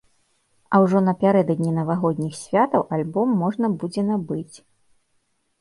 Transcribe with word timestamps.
А 0.73 0.79
ужо 0.85 1.01
напярэдадні 1.07 1.73
навагодніх 1.79 2.33
святаў 2.45 2.87
альбом 2.97 3.37
можна 3.43 3.73
будзе 3.85 4.01
набыць. 4.11 4.57